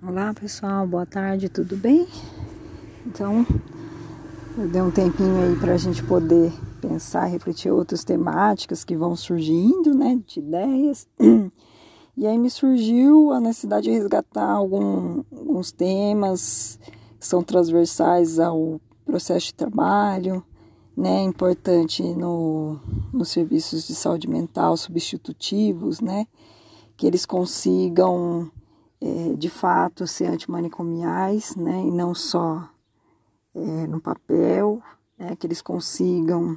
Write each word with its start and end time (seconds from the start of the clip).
Olá 0.00 0.32
pessoal, 0.32 0.86
boa 0.86 1.04
tarde, 1.04 1.48
tudo 1.48 1.76
bem? 1.76 2.06
Então, 3.04 3.44
eu 4.56 4.68
dei 4.68 4.80
um 4.80 4.92
tempinho 4.92 5.42
aí 5.42 5.56
para 5.56 5.74
a 5.74 5.76
gente 5.76 6.04
poder 6.04 6.52
pensar, 6.80 7.24
refletir 7.24 7.72
outras 7.72 8.04
temáticas 8.04 8.84
que 8.84 8.96
vão 8.96 9.16
surgindo, 9.16 9.92
né, 9.92 10.20
de 10.24 10.38
ideias. 10.38 11.08
E 12.16 12.26
aí 12.28 12.38
me 12.38 12.48
surgiu 12.48 13.32
a 13.32 13.40
necessidade 13.40 13.84
de 13.84 13.90
resgatar 13.90 14.48
algum, 14.48 15.24
alguns 15.32 15.72
temas 15.72 16.78
que 17.18 17.26
são 17.26 17.42
transversais 17.42 18.38
ao 18.38 18.80
processo 19.04 19.46
de 19.46 19.54
trabalho, 19.54 20.44
né, 20.96 21.22
importante 21.22 22.02
no, 22.02 22.78
nos 23.12 23.30
serviços 23.30 23.86
de 23.86 23.96
saúde 23.96 24.28
mental 24.28 24.76
substitutivos, 24.76 26.00
né, 26.00 26.26
que 26.96 27.04
eles 27.04 27.26
consigam 27.26 28.48
é, 29.00 29.34
de 29.34 29.48
fato 29.48 30.06
ser 30.06 30.26
antimanicomiais, 30.26 31.54
né, 31.56 31.82
e 31.86 31.90
não 31.90 32.14
só 32.14 32.68
é, 33.54 33.86
no 33.86 34.00
papel, 34.00 34.82
né, 35.18 35.36
que 35.36 35.46
eles 35.46 35.62
consigam 35.62 36.56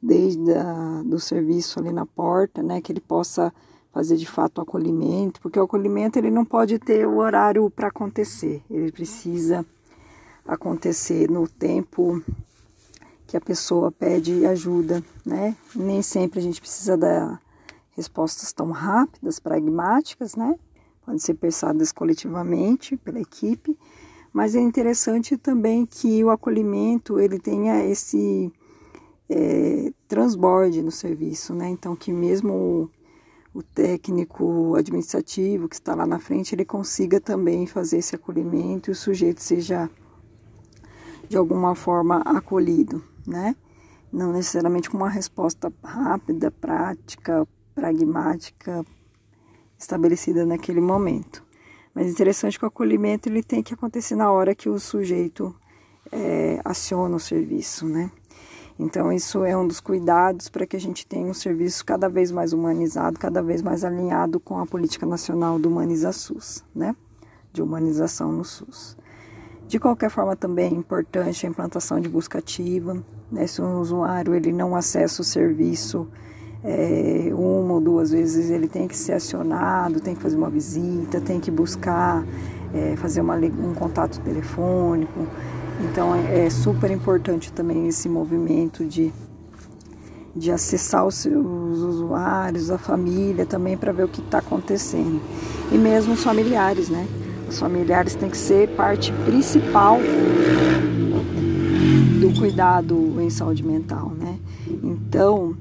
desde 0.00 0.52
a, 0.52 1.02
do 1.04 1.18
serviço 1.18 1.78
ali 1.78 1.92
na 1.92 2.06
porta, 2.06 2.62
né, 2.62 2.80
que 2.80 2.92
ele 2.92 3.00
possa 3.00 3.52
fazer 3.92 4.16
de 4.16 4.26
fato 4.26 4.58
o 4.58 4.62
acolhimento, 4.62 5.40
porque 5.40 5.58
o 5.58 5.64
acolhimento 5.64 6.18
ele 6.18 6.30
não 6.30 6.44
pode 6.44 6.78
ter 6.78 7.06
o 7.06 7.18
horário 7.18 7.68
para 7.70 7.88
acontecer, 7.88 8.62
ele 8.70 8.90
precisa 8.90 9.64
acontecer 10.46 11.30
no 11.30 11.46
tempo 11.46 12.22
que 13.26 13.36
a 13.36 13.40
pessoa 13.40 13.90
pede 13.90 14.44
ajuda, 14.44 15.02
né? 15.24 15.56
Nem 15.74 16.02
sempre 16.02 16.38
a 16.38 16.42
gente 16.42 16.60
precisa 16.60 16.96
dar 16.96 17.40
respostas 17.92 18.52
tão 18.52 18.70
rápidas, 18.70 19.38
pragmáticas, 19.38 20.34
né? 20.36 20.58
Podem 21.04 21.18
ser 21.18 21.34
pensadas 21.34 21.92
coletivamente 21.92 22.96
pela 22.96 23.20
equipe, 23.20 23.76
mas 24.32 24.54
é 24.54 24.60
interessante 24.60 25.36
também 25.36 25.84
que 25.84 26.24
o 26.24 26.30
acolhimento 26.30 27.18
ele 27.18 27.38
tenha 27.38 27.84
esse 27.84 28.50
é, 29.28 29.92
transborde 30.08 30.82
no 30.82 30.90
serviço, 30.90 31.54
né? 31.54 31.68
Então 31.68 31.94
que 31.94 32.12
mesmo 32.12 32.52
o, 32.52 32.90
o 33.58 33.62
técnico 33.62 34.74
administrativo 34.76 35.68
que 35.68 35.74
está 35.74 35.94
lá 35.94 36.06
na 36.06 36.18
frente 36.18 36.54
ele 36.54 36.64
consiga 36.64 37.20
também 37.20 37.66
fazer 37.66 37.98
esse 37.98 38.14
acolhimento 38.14 38.90
e 38.90 38.92
o 38.92 38.96
sujeito 38.96 39.42
seja 39.42 39.90
de 41.28 41.36
alguma 41.36 41.74
forma 41.74 42.18
acolhido, 42.18 43.02
né? 43.26 43.56
Não 44.12 44.32
necessariamente 44.32 44.90
com 44.90 44.98
uma 44.98 45.08
resposta 45.08 45.72
rápida, 45.82 46.50
prática, 46.50 47.46
pragmática, 47.74 48.84
estabelecida 49.82 50.46
naquele 50.46 50.80
momento. 50.80 51.42
Mas 51.94 52.10
interessante 52.10 52.58
que 52.58 52.64
o 52.64 52.68
acolhimento 52.68 53.28
ele 53.28 53.42
tem 53.42 53.62
que 53.62 53.74
acontecer 53.74 54.16
na 54.16 54.30
hora 54.30 54.54
que 54.54 54.68
o 54.68 54.78
sujeito 54.78 55.54
é, 56.10 56.60
aciona 56.64 57.16
o 57.16 57.20
serviço, 57.20 57.86
né? 57.86 58.10
Então 58.78 59.12
isso 59.12 59.44
é 59.44 59.56
um 59.56 59.66
dos 59.66 59.80
cuidados 59.80 60.48
para 60.48 60.66
que 60.66 60.76
a 60.76 60.80
gente 60.80 61.06
tenha 61.06 61.26
um 61.26 61.34
serviço 61.34 61.84
cada 61.84 62.08
vez 62.08 62.30
mais 62.30 62.52
humanizado, 62.52 63.18
cada 63.18 63.42
vez 63.42 63.60
mais 63.60 63.84
alinhado 63.84 64.40
com 64.40 64.58
a 64.58 64.66
política 64.66 65.04
nacional 65.04 65.58
do 65.58 65.68
Humaniza 65.68 66.12
SUS, 66.12 66.64
né? 66.74 66.96
De 67.52 67.62
humanização 67.62 68.32
no 68.32 68.44
SUS. 68.44 68.96
De 69.68 69.78
qualquer 69.78 70.10
forma 70.10 70.34
também 70.34 70.72
é 70.72 70.76
importante 70.76 71.46
a 71.46 71.48
implantação 71.48 72.00
de 72.00 72.08
busca 72.08 72.38
ativa, 72.38 73.02
né? 73.30 73.46
Se 73.46 73.60
o 73.60 73.80
usuário 73.80 74.34
ele 74.34 74.52
não 74.52 74.74
acessa 74.74 75.20
o 75.20 75.24
serviço 75.24 76.08
é, 76.64 77.30
uma 77.32 77.74
ou 77.74 77.80
duas 77.80 78.12
vezes 78.12 78.50
ele 78.50 78.68
tem 78.68 78.86
que 78.86 78.96
ser 78.96 79.14
acionado, 79.14 80.00
tem 80.00 80.14
que 80.14 80.22
fazer 80.22 80.36
uma 80.36 80.50
visita, 80.50 81.20
tem 81.20 81.40
que 81.40 81.50
buscar 81.50 82.24
é, 82.72 82.96
fazer 82.96 83.20
uma, 83.20 83.36
um 83.36 83.74
contato 83.74 84.20
telefônico. 84.20 85.26
Então 85.80 86.14
é, 86.14 86.46
é, 86.46 86.50
super 86.50 86.90
importante 86.90 87.52
também 87.52 87.88
esse 87.88 88.08
movimento 88.08 88.84
de, 88.84 89.12
de 90.34 90.52
acessar 90.52 91.04
os 91.04 91.16
seus 91.16 91.78
usuários, 91.78 92.70
a 92.70 92.78
família 92.78 93.44
também 93.44 93.76
para 93.76 93.92
ver 93.92 94.04
o 94.04 94.08
que 94.08 94.20
está 94.20 94.38
acontecendo. 94.38 95.20
E 95.72 95.76
mesmo 95.76 96.14
os 96.14 96.22
familiares, 96.22 96.88
né? 96.88 97.06
Os 97.48 97.58
familiares 97.58 98.14
têm 98.14 98.30
que 98.30 98.36
ser 98.36 98.68
parte 98.76 99.12
principal 99.26 99.98
do 102.20 102.38
cuidado 102.38 103.20
em 103.20 103.28
saúde 103.28 103.64
mental, 103.64 104.12
né? 104.18 104.38
Então, 104.82 105.56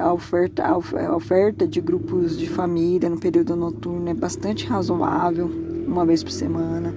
a, 0.00 0.12
oferta, 0.12 0.64
a 0.64 1.16
oferta 1.16 1.66
de 1.66 1.80
grupos 1.80 2.38
de 2.38 2.48
família 2.48 3.10
no 3.10 3.18
período 3.18 3.54
noturno 3.54 4.08
é 4.08 4.14
bastante 4.14 4.66
razoável, 4.66 5.50
uma 5.86 6.04
vez 6.06 6.22
por 6.22 6.30
semana. 6.32 6.94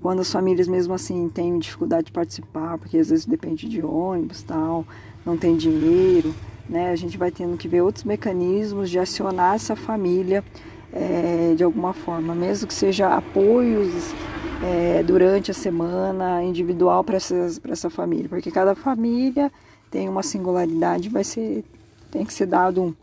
Quando 0.00 0.20
as 0.20 0.30
famílias 0.30 0.68
mesmo 0.68 0.94
assim 0.94 1.28
têm 1.28 1.58
dificuldade 1.58 2.06
de 2.06 2.12
participar, 2.12 2.78
porque 2.78 2.98
às 2.98 3.10
vezes 3.10 3.24
depende 3.24 3.68
de 3.68 3.82
ônibus 3.82 4.42
tal, 4.42 4.84
não 5.24 5.36
tem 5.36 5.56
dinheiro, 5.56 6.34
né? 6.68 6.90
A 6.90 6.96
gente 6.96 7.16
vai 7.16 7.30
tendo 7.30 7.56
que 7.56 7.66
ver 7.66 7.80
outros 7.80 8.04
mecanismos 8.04 8.90
de 8.90 8.98
acionar 8.98 9.54
essa 9.56 9.74
família 9.74 10.44
é, 10.92 11.54
de 11.56 11.64
alguma 11.64 11.92
forma, 11.92 12.34
mesmo 12.34 12.68
que 12.68 12.74
seja 12.74 13.08
apoios 13.16 14.14
é, 14.62 15.02
durante 15.02 15.50
a 15.50 15.54
semana 15.54 16.42
individual 16.44 17.02
para 17.02 17.16
essa 17.16 17.90
família, 17.90 18.28
porque 18.28 18.50
cada 18.50 18.74
família 18.74 19.50
tem 19.90 20.08
uma 20.08 20.22
singularidade, 20.22 21.08
vai 21.08 21.24
ser 21.24 21.64
tem 22.16 22.24
que 22.24 22.32
ser 22.32 22.46
dado 22.46 22.96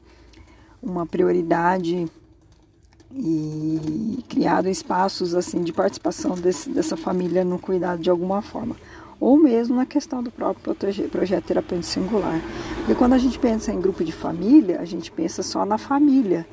uma 0.82 1.06
prioridade 1.06 2.08
e 3.16 4.24
criado 4.28 4.68
espaços 4.68 5.36
assim 5.36 5.62
de 5.62 5.72
participação 5.72 6.34
desse, 6.34 6.68
dessa 6.72 6.98
família 6.98 7.46
no 7.46 7.60
cuidado 7.60 8.02
de 8.02 8.10
alguma 8.10 8.42
forma 8.42 8.76
ou 9.20 9.38
mesmo 9.38 9.76
na 9.76 9.86
questão 9.86 10.24
do 10.24 10.32
próprio 10.32 10.76
projeto 11.12 11.46
terapêutico 11.46 11.94
singular 11.94 12.42
porque 12.78 12.96
quando 12.96 13.14
a 13.14 13.20
gente 13.20 13.38
pensa 13.38 13.72
em 13.72 13.80
grupo 13.80 14.04
de 14.04 14.12
família 14.12 14.80
a 14.80 14.86
gente 14.86 15.12
pensa 15.12 15.44
só 15.44 15.64
na 15.64 15.78
família 15.78 16.44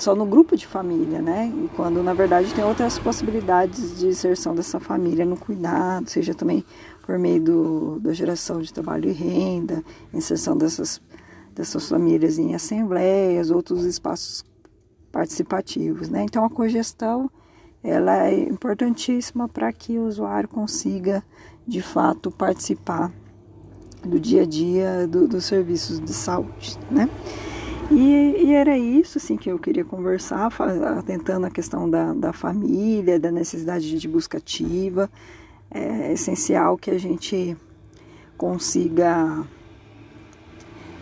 só 0.00 0.14
no 0.14 0.26
grupo 0.26 0.54
de 0.54 0.66
família, 0.66 1.22
né? 1.22 1.50
E 1.64 1.70
quando 1.74 2.02
na 2.02 2.12
verdade 2.12 2.52
tem 2.52 2.62
outras 2.62 2.98
possibilidades 2.98 3.98
de 3.98 4.08
inserção 4.08 4.54
dessa 4.54 4.78
família 4.78 5.24
no 5.24 5.34
cuidado, 5.34 6.10
seja 6.10 6.34
também 6.34 6.62
por 7.06 7.18
meio 7.18 7.40
do, 7.40 7.98
da 7.98 8.12
geração 8.12 8.60
de 8.60 8.70
trabalho 8.70 9.08
e 9.08 9.12
renda, 9.12 9.82
inserção 10.12 10.58
dessas 10.58 11.00
dessas 11.58 11.88
famílias 11.88 12.38
em 12.38 12.54
assembleias, 12.54 13.50
outros 13.50 13.84
espaços 13.84 14.44
participativos, 15.10 16.08
né? 16.08 16.22
Então 16.22 16.44
a 16.44 16.48
cogestão 16.48 17.28
ela 17.82 18.28
é 18.28 18.48
importantíssima 18.48 19.48
para 19.48 19.72
que 19.72 19.98
o 19.98 20.06
usuário 20.06 20.48
consiga 20.48 21.22
de 21.66 21.82
fato 21.82 22.30
participar 22.30 23.12
do 24.04 24.20
dia 24.20 24.42
a 24.42 24.46
dia 24.46 25.08
do, 25.08 25.26
dos 25.26 25.46
serviços 25.46 26.00
de 26.00 26.12
saúde, 26.12 26.78
né? 26.88 27.10
E, 27.90 28.44
e, 28.44 28.54
era 28.54 28.76
isso 28.78 29.18
assim, 29.18 29.36
que 29.36 29.50
eu 29.50 29.58
queria 29.58 29.84
conversar, 29.84 30.52
atentando 30.98 31.46
a 31.46 31.50
questão 31.50 31.88
da, 31.88 32.12
da 32.12 32.32
família, 32.34 33.18
da 33.18 33.32
necessidade 33.32 33.98
de 33.98 34.08
busca 34.08 34.36
ativa. 34.36 35.10
É 35.70 36.12
essencial 36.12 36.76
que 36.76 36.90
a 36.90 36.98
gente 36.98 37.56
consiga 38.36 39.42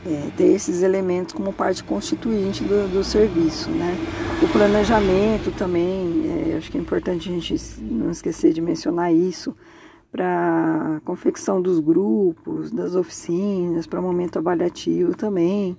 é, 0.07 0.31
ter 0.37 0.47
esses 0.47 0.83
elementos 0.83 1.35
como 1.35 1.53
parte 1.53 1.83
constituinte 1.83 2.63
do, 2.63 2.89
do 2.89 3.03
serviço. 3.03 3.69
Né? 3.71 3.97
O 4.43 4.49
planejamento 4.49 5.51
também, 5.51 6.53
é, 6.53 6.57
acho 6.57 6.71
que 6.71 6.79
é 6.79 6.81
importante 6.81 7.29
a 7.29 7.33
gente 7.33 7.57
não 7.83 8.11
esquecer 8.11 8.53
de 8.53 8.61
mencionar 8.61 9.13
isso, 9.13 9.55
para 10.11 11.01
confecção 11.05 11.61
dos 11.61 11.79
grupos, 11.79 12.71
das 12.71 12.95
oficinas, 12.95 13.87
para 13.87 14.01
momento 14.01 14.39
avaliativo 14.39 15.15
também. 15.15 15.77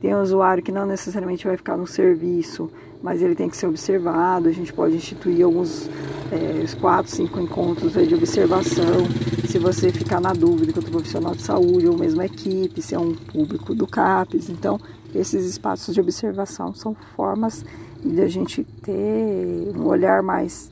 Tem 0.00 0.14
um 0.14 0.22
usuário 0.22 0.62
que 0.62 0.72
não 0.72 0.84
necessariamente 0.84 1.46
vai 1.46 1.56
ficar 1.56 1.76
no 1.76 1.86
serviço, 1.86 2.70
mas 3.02 3.22
ele 3.22 3.34
tem 3.34 3.48
que 3.48 3.56
ser 3.56 3.66
observado. 3.66 4.48
A 4.48 4.52
gente 4.52 4.72
pode 4.72 4.96
instituir 4.96 5.44
alguns 5.44 5.88
é, 6.32 6.64
quatro, 6.80 7.10
cinco 7.10 7.40
encontros 7.40 7.92
de 7.92 8.14
observação. 8.14 9.06
Se 9.48 9.58
você 9.58 9.90
ficar 9.90 10.20
na 10.20 10.32
dúvida 10.32 10.72
quanto 10.72 10.90
profissional 10.90 11.34
de 11.34 11.42
saúde 11.42 11.86
ou 11.86 11.96
mesmo 11.96 12.22
equipe, 12.22 12.82
se 12.82 12.94
é 12.94 12.98
um 12.98 13.14
público 13.14 13.74
do 13.74 13.86
CAPES. 13.86 14.50
Então, 14.50 14.80
esses 15.14 15.46
espaços 15.46 15.94
de 15.94 16.00
observação 16.00 16.74
são 16.74 16.94
formas 17.14 17.64
de 18.04 18.20
a 18.20 18.28
gente 18.28 18.64
ter 18.82 19.72
um 19.76 19.86
olhar 19.86 20.22
mais 20.22 20.70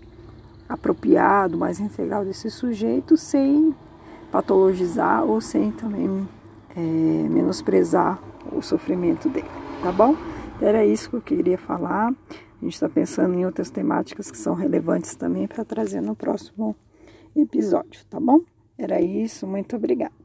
apropriado, 0.69 1.57
mais 1.57 1.81
integral 1.81 2.25
desse 2.25 2.51
sujeito, 2.51 3.17
sem 3.17 3.75
patologizar 4.31 5.25
ou 5.25 5.41
sem 5.41 5.71
também 5.71 6.29
é, 6.77 6.81
menosprezar 6.81 8.19
o 8.53 8.61
sofrimento 8.61 9.29
dele, 9.29 9.47
tá 9.83 9.93
bom? 9.93 10.17
Era 10.61 10.85
isso 10.85 11.11
que 11.11 11.17
eu 11.17 11.23
queria 11.23 11.59
falar. 11.59 12.11
A 12.11 12.65
gente 12.65 12.75
está 12.75 12.89
pensando 12.89 13.35
em 13.35 13.45
outras 13.45 13.71
temáticas 13.71 14.31
que 14.31 14.39
são 14.39 14.55
relevantes 14.55 15.15
também 15.15 15.47
para 15.47 15.65
trazer 15.65 16.01
no 16.01 16.15
próximo 16.15 16.75
episódio, 17.37 18.05
tá 18.09 18.19
bom? 18.21 18.41
Era 18.79 19.01
isso, 19.01 19.47
muito 19.47 19.77
obrigada. 19.77 20.24